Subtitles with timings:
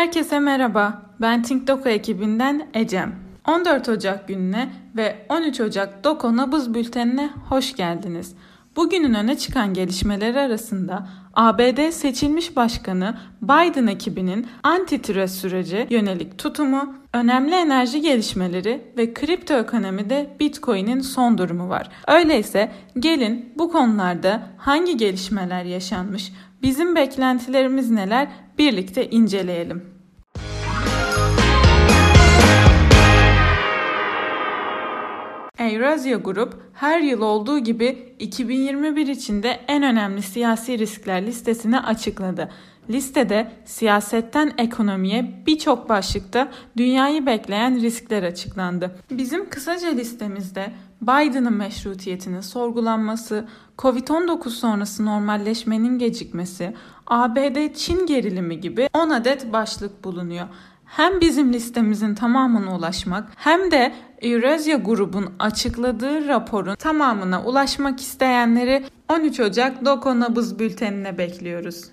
[0.00, 1.02] Herkese merhaba.
[1.20, 3.14] Ben Think Doko ekibinden Ecem.
[3.48, 8.34] 14 Ocak gününe ve 13 Ocak Doko Nabız Bülteni'ne hoş geldiniz.
[8.76, 17.54] Bugünün öne çıkan gelişmeleri arasında ABD seçilmiş başkanı Biden ekibinin antitrust süreci yönelik tutumu, önemli
[17.54, 21.88] enerji gelişmeleri ve kripto ekonomide Bitcoin'in son durumu var.
[22.06, 28.28] Öyleyse gelin bu konularda hangi gelişmeler yaşanmış, bizim beklentilerimiz neler
[28.58, 29.89] birlikte inceleyelim.
[35.60, 42.50] Eurasia Grup her yıl olduğu gibi 2021 içinde en önemli siyasi riskler listesini açıkladı.
[42.90, 48.98] Listede siyasetten ekonomiye birçok başlıkta dünyayı bekleyen riskler açıklandı.
[49.10, 56.74] Bizim kısaca listemizde Biden'ın meşrutiyetinin sorgulanması, Covid-19 sonrası normalleşmenin gecikmesi,
[57.06, 60.46] ABD-Çin gerilimi gibi 10 adet başlık bulunuyor
[60.90, 63.92] hem bizim listemizin tamamına ulaşmak hem de
[64.22, 71.84] Eurasia grubun açıkladığı raporun tamamına ulaşmak isteyenleri 13 Ocak Doko Nabız bültenine bekliyoruz.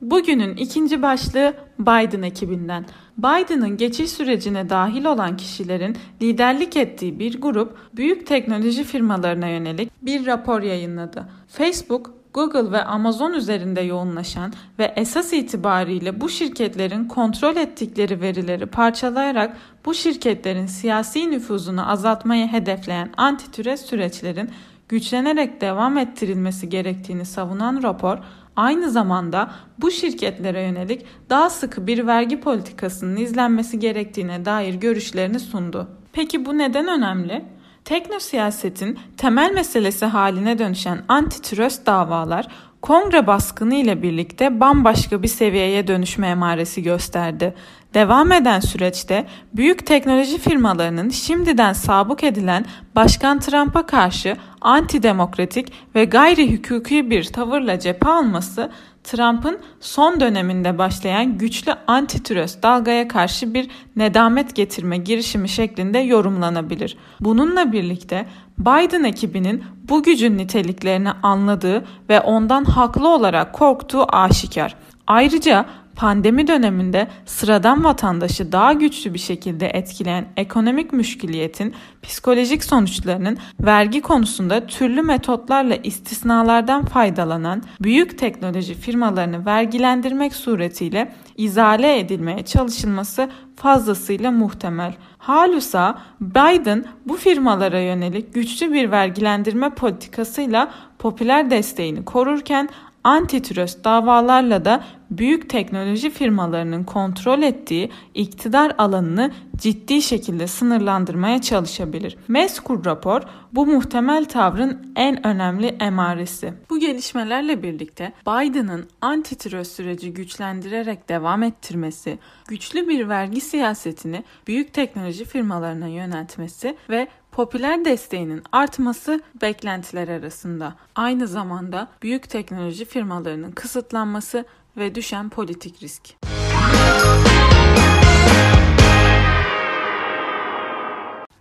[0.00, 2.86] Bugünün ikinci başlığı Biden ekibinden.
[3.18, 10.26] Biden'ın geçiş sürecine dahil olan kişilerin liderlik ettiği bir grup büyük teknoloji firmalarına yönelik bir
[10.26, 11.28] rapor yayınladı.
[11.48, 19.56] Facebook, Google ve Amazon üzerinde yoğunlaşan ve esas itibariyle bu şirketlerin kontrol ettikleri verileri parçalayarak
[19.84, 24.50] bu şirketlerin siyasi nüfuzunu azaltmayı hedefleyen antitrust süreçlerin
[24.88, 28.18] güçlenerek devam ettirilmesi gerektiğini savunan rapor,
[28.56, 35.88] aynı zamanda bu şirketlere yönelik daha sıkı bir vergi politikasının izlenmesi gerektiğine dair görüşlerini sundu.
[36.12, 37.44] Peki bu neden önemli?
[37.86, 42.48] Tekno siyasetin temel meselesi haline dönüşen antitrust davalar
[42.82, 47.54] kongre baskını ile birlikte bambaşka bir seviyeye dönüşme emaresi gösterdi.
[47.94, 52.64] Devam eden süreçte büyük teknoloji firmalarının şimdiden sabık edilen
[52.94, 58.70] Başkan Trump'a karşı antidemokratik ve gayri hukuki bir tavırla cephe alması
[59.06, 66.96] Trump'ın son döneminde başlayan güçlü antitrust dalgaya karşı bir nedamet getirme girişimi şeklinde yorumlanabilir.
[67.20, 68.26] Bununla birlikte
[68.58, 74.74] Biden ekibinin bu gücün niteliklerini anladığı ve ondan haklı olarak korktuğu aşikar.
[75.06, 75.66] Ayrıca
[75.96, 84.66] pandemi döneminde sıradan vatandaşı daha güçlü bir şekilde etkileyen ekonomik müşküliyetin psikolojik sonuçlarının vergi konusunda
[84.66, 94.94] türlü metotlarla istisnalardan faydalanan büyük teknoloji firmalarını vergilendirmek suretiyle izale edilmeye çalışılması fazlasıyla muhtemel.
[95.18, 102.68] Halusa Biden bu firmalara yönelik güçlü bir vergilendirme politikasıyla popüler desteğini korurken
[103.06, 112.16] antitrust davalarla da büyük teknoloji firmalarının kontrol ettiği iktidar alanını ciddi şekilde sınırlandırmaya çalışabilir.
[112.28, 113.22] Meskur rapor
[113.52, 116.54] bu muhtemel tavrın en önemli emaresi.
[116.70, 122.18] Bu gelişmelerle birlikte Biden'ın antitrust süreci güçlendirerek devam ettirmesi,
[122.48, 130.74] güçlü bir vergi siyasetini büyük teknoloji firmalarına yöneltmesi ve popüler desteğinin artması beklentiler arasında.
[130.94, 134.44] Aynı zamanda büyük teknoloji firmalarının kısıtlanması
[134.76, 136.35] ve düşen politik risk.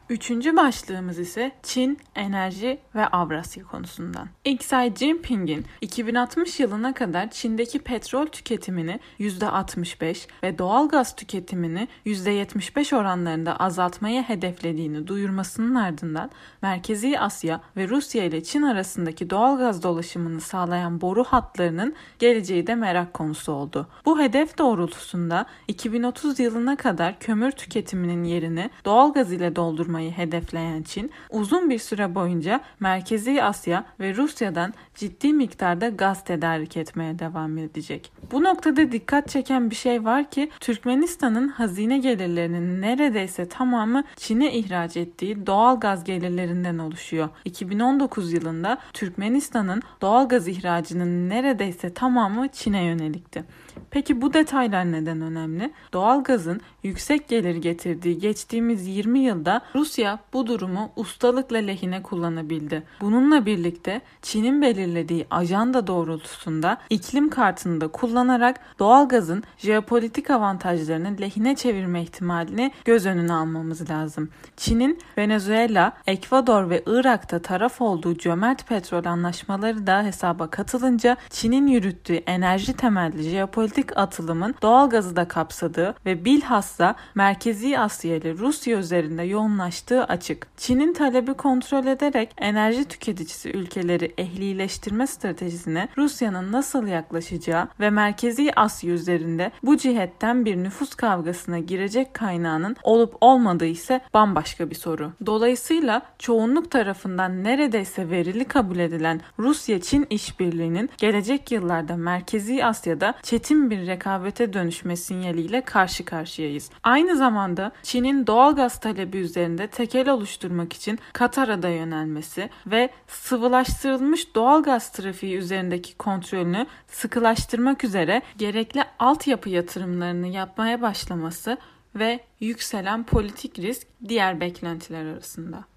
[0.09, 4.27] Üçüncü başlığımız ise Çin, enerji ve Avrasya konusundan.
[4.45, 13.59] Xi Jinping'in 2060 yılına kadar Çin'deki petrol tüketimini %65 ve doğal gaz tüketimini %75 oranlarında
[13.59, 21.01] azaltmayı hedeflediğini duyurmasının ardından Merkezi Asya ve Rusya ile Çin arasındaki doğal gaz dolaşımını sağlayan
[21.01, 23.87] boru hatlarının geleceği de merak konusu oldu.
[24.05, 30.83] Bu hedef doğrultusunda 2030 yılına kadar kömür tüketiminin yerini doğal gaz ile doldurma olmayı hedefleyen
[30.83, 37.57] Çin, uzun bir süre boyunca Merkezi Asya ve Rusya'dan ciddi miktarda gaz tedarik etmeye devam
[37.57, 38.11] edecek.
[38.31, 44.97] Bu noktada dikkat çeken bir şey var ki Türkmenistan'ın hazine gelirlerinin neredeyse tamamı Çin'e ihraç
[44.97, 47.29] ettiği doğal gaz gelirlerinden oluşuyor.
[47.45, 53.43] 2019 yılında Türkmenistan'ın doğal gaz ihracının neredeyse tamamı Çin'e yönelikti.
[53.91, 55.71] Peki bu detaylar neden önemli?
[55.93, 62.84] Doğal gazın yüksek gelir getirdiği geçtiğimiz 20 yılda Rusya Rusya bu durumu ustalıkla lehine kullanabildi.
[63.02, 72.02] Bununla birlikte Çin'in belirlediği ajanda doğrultusunda iklim kartını da kullanarak doğalgazın jeopolitik avantajlarını lehine çevirme
[72.02, 74.29] ihtimalini göz önüne almamız lazım.
[74.58, 82.16] Çin'in Venezuela, Ekvador ve Irak'ta taraf olduğu cömert petrol anlaşmaları da hesaba katılınca Çin'in yürüttüğü
[82.16, 89.74] enerji temelli jeopolitik atılımın doğalgazı da kapsadığı ve bilhassa Merkezi Asya ile Rusya üzerinde yoğunlaştığı
[90.07, 90.47] açık.
[90.57, 98.93] Çin'in talebi kontrol ederek enerji tüketicisi ülkeleri ehlileştirme stratejisine Rusya'nın nasıl yaklaşacağı ve Merkezi Asya
[98.93, 105.11] üzerinde bu cihetten bir nüfus kavgasına girecek kaynağının olup olmadığı ise bambaşka bir soru.
[105.25, 113.87] Dolayısıyla çoğunluk tarafından neredeyse verili kabul edilen Rusya-Çin işbirliğinin gelecek yıllarda Merkezi Asya'da çetin bir
[113.87, 116.69] rekabete dönüşme sinyaliyle karşı karşıyayız.
[116.83, 124.35] Aynı zamanda Çin'in doğal gaz talebi üzerinde tekel oluşturmak için Katar'a da yönelmesi ve sıvılaştırılmış
[124.35, 131.58] doğal gaz trafiği üzerindeki kontrolünü sıkılaştırmak üzere gerekli altyapı yatırımlarını yapmaya başlaması
[131.96, 135.74] ve yükselen politik risk diğer beklentiler arasında.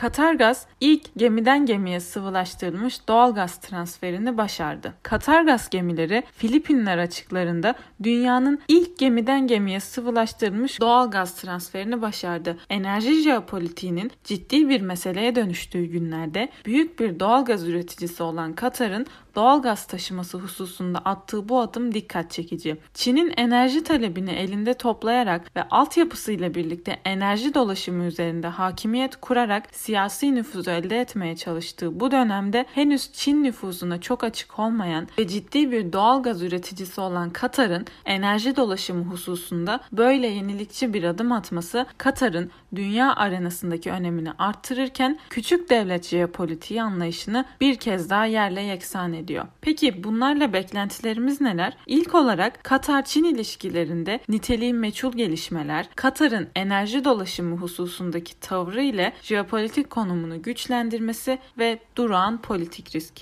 [0.00, 4.94] Katargaz ilk gemiden gemiye sıvılaştırılmış doğal gaz transferini başardı.
[5.02, 12.56] Katargaz gemileri Filipinler açıklarında dünyanın ilk gemiden gemiye sıvılaştırılmış doğal gaz transferini başardı.
[12.70, 19.62] Enerji jeopolitiğinin ciddi bir meseleye dönüştüğü günlerde büyük bir doğal gaz üreticisi olan Katar'ın doğal
[19.62, 22.76] gaz taşıması hususunda attığı bu adım dikkat çekici.
[22.94, 30.70] Çin'in enerji talebini elinde toplayarak ve altyapısıyla birlikte enerji dolaşımı üzerinde hakimiyet kurarak siyasi nüfuzu
[30.70, 36.22] elde etmeye çalıştığı bu dönemde henüz Çin nüfuzuna çok açık olmayan ve ciddi bir doğal
[36.22, 43.90] gaz üreticisi olan Katar'ın enerji dolaşımı hususunda böyle yenilikçi bir adım atması Katar'ın dünya arenasındaki
[43.90, 49.44] önemini arttırırken küçük devlet jeopolitiği anlayışını bir kez daha yerle yeksan ediyor.
[49.60, 51.76] Peki bunlarla beklentilerimiz neler?
[51.86, 60.42] İlk olarak Katar-Çin ilişkilerinde niteliği meçhul gelişmeler, Katar'ın enerji dolaşımı hususundaki tavrı ile jeopolitik konumunu
[60.42, 63.14] güçlendirmesi ve durağan politik risk.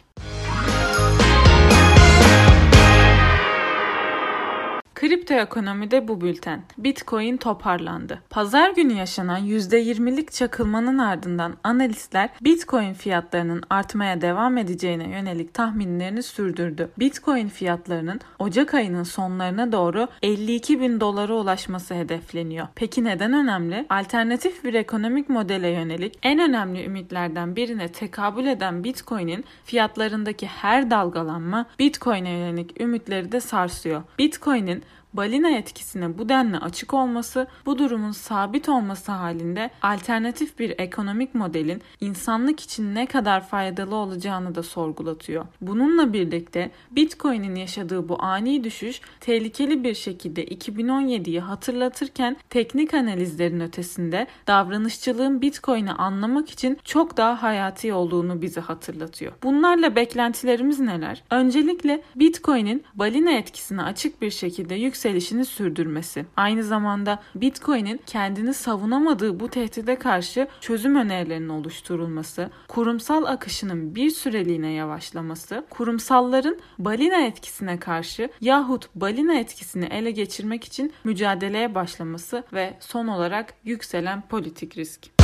[4.99, 6.63] Kripto ekonomide bu bülten.
[6.79, 8.23] Bitcoin toparlandı.
[8.31, 16.91] Pazar günü yaşanan %20'lik çakılmanın ardından analistler Bitcoin fiyatlarının artmaya devam edeceğine yönelik tahminlerini sürdürdü.
[16.99, 22.67] Bitcoin fiyatlarının Ocak ayının sonlarına doğru 52 bin dolara ulaşması hedefleniyor.
[22.75, 23.87] Peki neden önemli?
[23.91, 31.67] Alternatif bir ekonomik modele yönelik en önemli ümitlerden birine tekabül eden Bitcoin'in fiyatlarındaki her dalgalanma
[31.79, 34.03] Bitcoin'e yönelik ümitleri de sarsıyor.
[34.19, 41.35] Bitcoin'in balina etkisine bu denli açık olması bu durumun sabit olması halinde alternatif bir ekonomik
[41.35, 45.47] modelin insanlık için ne kadar faydalı olacağını da sorgulatıyor.
[45.61, 54.27] Bununla birlikte Bitcoin'in yaşadığı bu ani düşüş tehlikeli bir şekilde 2017'yi hatırlatırken teknik analizlerin ötesinde
[54.47, 59.33] davranışçılığın Bitcoin'i anlamak için çok daha hayati olduğunu bize hatırlatıyor.
[59.43, 61.23] Bunlarla beklentilerimiz neler?
[61.31, 66.27] Öncelikle Bitcoin'in balina etkisine açık bir şekilde yüksek yükselişini sürdürmesi.
[66.37, 74.73] Aynı zamanda Bitcoin'in kendini savunamadığı bu tehdide karşı çözüm önerilerinin oluşturulması, kurumsal akışının bir süreliğine
[74.73, 83.07] yavaşlaması, kurumsalların balina etkisine karşı yahut balina etkisini ele geçirmek için mücadeleye başlaması ve son
[83.07, 85.18] olarak yükselen politik risk.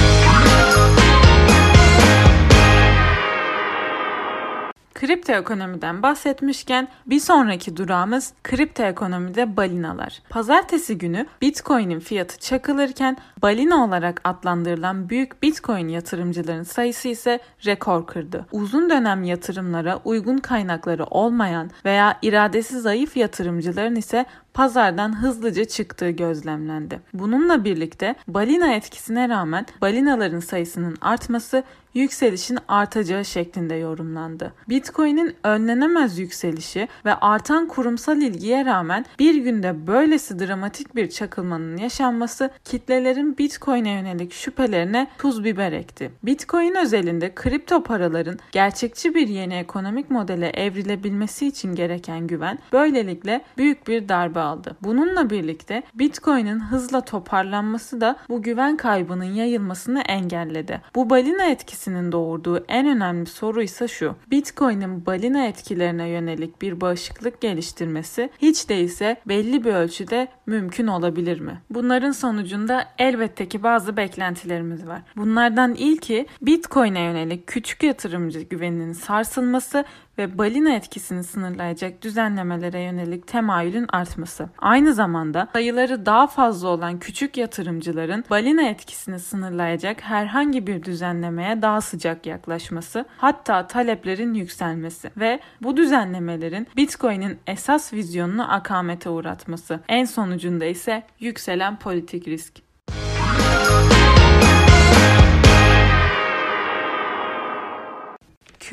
[4.94, 10.22] Kripto ekonomiden bahsetmişken bir sonraki durağımız kripto ekonomide balinalar.
[10.30, 18.46] Pazartesi günü Bitcoin'in fiyatı çakılırken balina olarak adlandırılan büyük Bitcoin yatırımcıların sayısı ise rekor kırdı.
[18.52, 27.00] Uzun dönem yatırımlara uygun kaynakları olmayan veya iradesi zayıf yatırımcıların ise pazardan hızlıca çıktığı gözlemlendi.
[27.14, 34.52] Bununla birlikte balina etkisine rağmen balinaların sayısının artması yükselişin artacağı şeklinde yorumlandı.
[34.68, 42.50] Bitcoin'in önlenemez yükselişi ve artan kurumsal ilgiye rağmen bir günde böylesi dramatik bir çakılmanın yaşanması
[42.64, 46.10] kitlelerin Bitcoin'e yönelik şüphelerine tuz biber ekti.
[46.22, 53.88] Bitcoin özelinde kripto paraların gerçekçi bir yeni ekonomik modele evrilebilmesi için gereken güven böylelikle büyük
[53.88, 54.76] bir darbe aldı.
[54.82, 60.80] Bununla birlikte Bitcoin'in hızla toparlanması da bu güven kaybının yayılmasını engelledi.
[60.94, 64.14] Bu balina etkisinin doğurduğu en önemli soru ise şu.
[64.30, 71.60] Bitcoin'in balina etkilerine yönelik bir bağışıklık geliştirmesi hiç değilse belli bir ölçüde mümkün olabilir mi?
[71.70, 75.02] Bunların sonucunda elbette ki bazı beklentilerimiz var.
[75.16, 79.84] Bunlardan ilki Bitcoin'e yönelik küçük yatırımcı güveninin sarsılması
[80.18, 84.48] ve balina etkisini sınırlayacak düzenlemelere yönelik temayülün artması.
[84.58, 91.80] Aynı zamanda sayıları daha fazla olan küçük yatırımcıların balina etkisini sınırlayacak herhangi bir düzenlemeye daha
[91.80, 99.80] sıcak yaklaşması, hatta taleplerin yükselmesi ve bu düzenlemelerin Bitcoin'in esas vizyonunu akamete uğratması.
[99.88, 102.63] En sonucunda ise yükselen politik risk.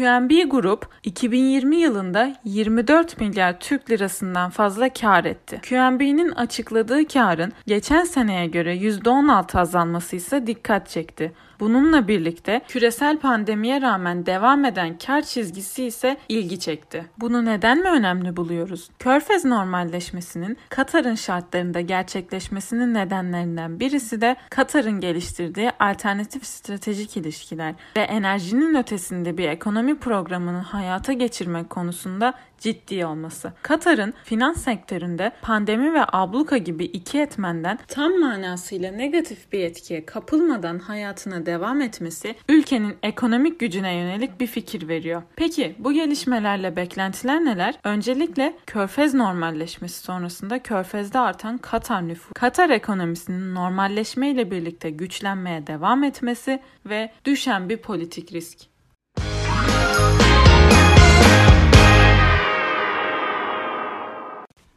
[0.02, 5.62] QNB Grup 2020 yılında 24 milyar Türk lirasından fazla kar etti.
[5.70, 11.34] QNB'nin açıkladığı karın geçen seneye göre %16 azalması ise dikkat çekti.
[11.62, 17.06] Bununla birlikte küresel pandemiye rağmen devam eden kar çizgisi ise ilgi çekti.
[17.18, 18.90] Bunu neden mi önemli buluyoruz?
[19.00, 28.76] Körfez normalleşmesinin Katar'ın şartlarında gerçekleşmesinin nedenlerinden birisi de Katar'ın geliştirdiği alternatif stratejik ilişkiler ve enerjinin
[28.76, 33.54] ötesinde bir ekonomi programını hayata geçirmek konusunda ciddi olması.
[33.62, 40.80] Katar'ın finans sektöründe pandemi ve abluka gibi iki etmenden tam manasıyla negatif bir etkiye kapılmadan
[40.80, 45.24] hayatına devam etmesi ülkenin ekonomik gücüne yönelik bir fikir veriyor.
[45.36, 47.76] Peki bu gelişmelerle beklentiler neler?
[47.84, 56.04] Öncelikle Körfez normalleşmesi sonrasında Körfez'de artan Katar nüfusu, Katar ekonomisinin normalleşme ile birlikte güçlenmeye devam
[56.04, 58.71] etmesi ve düşen bir politik risk.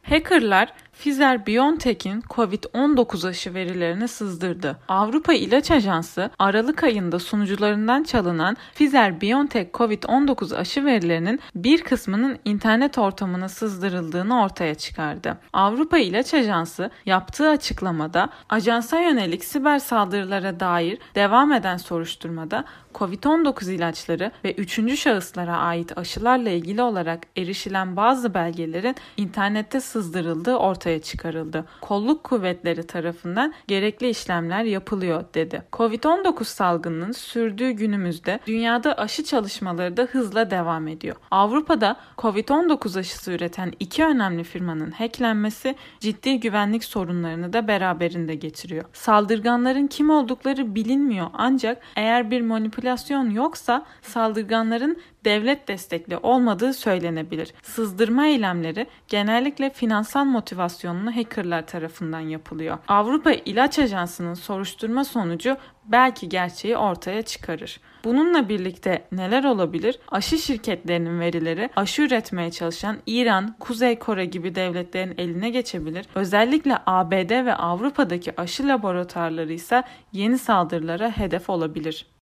[0.09, 4.77] Hackerlar Pfizer-BioNTech'in COVID-19 aşı verilerini sızdırdı.
[4.87, 13.49] Avrupa İlaç Ajansı Aralık ayında sunucularından çalınan Pfizer-BioNTech COVID-19 aşı verilerinin bir kısmının internet ortamına
[13.49, 15.37] sızdırıldığını ortaya çıkardı.
[15.53, 24.31] Avrupa İlaç Ajansı yaptığı açıklamada ajansa yönelik siber saldırılara dair devam eden soruşturmada COVID-19 ilaçları
[24.43, 31.65] ve üçüncü şahıslara ait aşılarla ilgili olarak erişilen bazı belgelerin internette sızdırıldığı ortaya çıkarıldı.
[31.81, 35.63] Kolluk kuvvetleri tarafından gerekli işlemler yapılıyor dedi.
[35.73, 41.15] Covid-19 salgınının sürdüğü günümüzde dünyada aşı çalışmaları da hızla devam ediyor.
[41.31, 48.85] Avrupa'da Covid-19 aşısı üreten iki önemli firmanın hacklenmesi ciddi güvenlik sorunlarını da beraberinde getiriyor.
[48.93, 57.53] Saldırganların kim oldukları bilinmiyor ancak eğer bir manipülasyon yoksa saldırganların devlet destekli olmadığı söylenebilir.
[57.63, 62.77] Sızdırma eylemleri genellikle finansal motivasyonlu hackerlar tarafından yapılıyor.
[62.87, 67.79] Avrupa İlaç Ajansı'nın soruşturma sonucu belki gerçeği ortaya çıkarır.
[68.03, 69.99] Bununla birlikte neler olabilir?
[70.11, 76.05] Aşı şirketlerinin verileri aşı üretmeye çalışan İran, Kuzey Kore gibi devletlerin eline geçebilir.
[76.15, 82.14] Özellikle ABD ve Avrupa'daki aşı laboratuvarları ise yeni saldırılara hedef olabilir.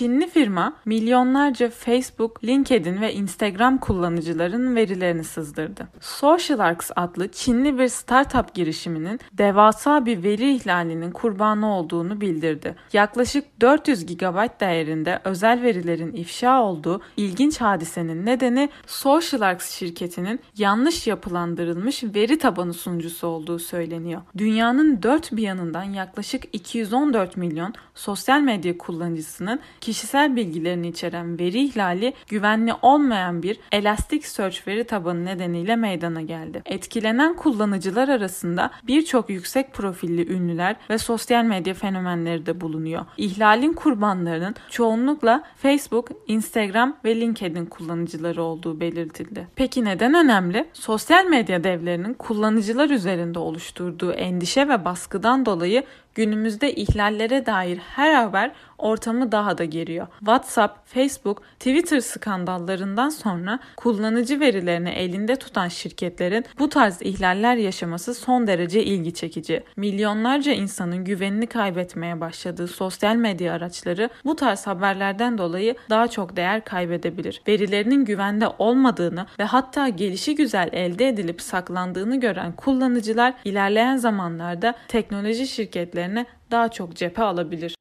[0.00, 5.88] Çinli firma milyonlarca Facebook, LinkedIn ve Instagram kullanıcılarının verilerini sızdırdı.
[6.00, 12.74] SocialArcs adlı Çinli bir startup girişiminin devasa bir veri ihlalinin kurbanı olduğunu bildirdi.
[12.92, 22.04] Yaklaşık 400 GB değerinde özel verilerin ifşa olduğu ilginç hadisenin nedeni SocialArcs şirketinin yanlış yapılandırılmış
[22.04, 24.22] veri tabanı sunucusu olduğu söyleniyor.
[24.38, 32.12] Dünyanın dört bir yanından yaklaşık 214 milyon sosyal medya kullanıcısının kişisel bilgilerini içeren veri ihlali
[32.28, 36.62] güvenli olmayan bir Elasticsearch veri tabanı nedeniyle meydana geldi.
[36.66, 43.04] Etkilenen kullanıcılar arasında birçok yüksek profilli ünlüler ve sosyal medya fenomenleri de bulunuyor.
[43.16, 49.48] İhlalin kurbanlarının çoğunlukla Facebook, Instagram ve LinkedIn kullanıcıları olduğu belirtildi.
[49.56, 50.68] Peki neden önemli?
[50.72, 55.84] Sosyal medya devlerinin kullanıcılar üzerinde oluşturduğu endişe ve baskıdan dolayı
[56.20, 60.06] günümüzde ihlallere dair her haber ortamı daha da geriyor.
[60.18, 68.46] WhatsApp, Facebook, Twitter skandallarından sonra kullanıcı verilerini elinde tutan şirketlerin bu tarz ihlaller yaşaması son
[68.46, 69.62] derece ilgi çekici.
[69.76, 76.64] Milyonlarca insanın güvenini kaybetmeye başladığı sosyal medya araçları bu tarz haberlerden dolayı daha çok değer
[76.64, 77.42] kaybedebilir.
[77.48, 85.46] Verilerinin güvende olmadığını ve hatta gelişi güzel elde edilip saklandığını gören kullanıcılar ilerleyen zamanlarda teknoloji
[85.46, 86.09] şirketlerine
[86.50, 87.74] daha çok cephe alabilir.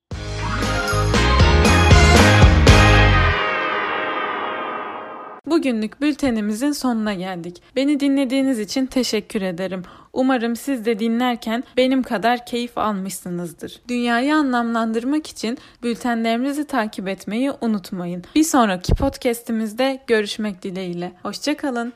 [5.45, 7.62] Bugünlük bültenimizin sonuna geldik.
[7.75, 9.83] Beni dinlediğiniz için teşekkür ederim.
[10.13, 13.81] Umarım siz de dinlerken benim kadar keyif almışsınızdır.
[13.88, 18.24] Dünyayı anlamlandırmak için bültenlerimizi takip etmeyi unutmayın.
[18.36, 21.12] Bir sonraki podcast'imizde görüşmek dileğiyle.
[21.24, 21.93] Hoşçakalın.